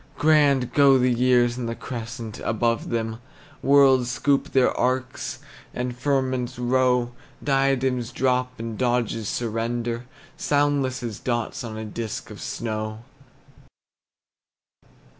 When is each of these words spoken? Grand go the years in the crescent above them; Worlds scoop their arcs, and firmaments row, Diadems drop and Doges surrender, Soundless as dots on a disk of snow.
Grand 0.17 0.73
go 0.73 0.97
the 0.97 1.13
years 1.13 1.59
in 1.59 1.67
the 1.67 1.75
crescent 1.75 2.39
above 2.39 2.89
them; 2.89 3.19
Worlds 3.61 4.09
scoop 4.09 4.51
their 4.51 4.75
arcs, 4.75 5.37
and 5.75 5.95
firmaments 5.95 6.57
row, 6.57 7.11
Diadems 7.43 8.11
drop 8.11 8.59
and 8.59 8.79
Doges 8.79 9.29
surrender, 9.29 10.05
Soundless 10.37 11.03
as 11.03 11.19
dots 11.19 11.63
on 11.63 11.77
a 11.77 11.85
disk 11.85 12.31
of 12.31 12.41
snow. 12.41 13.03